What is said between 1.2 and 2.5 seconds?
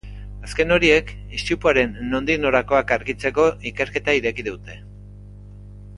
istripuaren nondik